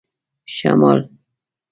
شمال 0.55 1.09